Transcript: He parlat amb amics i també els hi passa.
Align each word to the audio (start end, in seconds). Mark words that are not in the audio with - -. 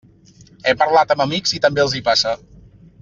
He 0.69 0.73
parlat 0.79 1.13
amb 1.15 1.23
amics 1.27 1.53
i 1.59 1.61
també 1.67 1.85
els 1.85 1.95
hi 1.99 2.03
passa. 2.09 2.35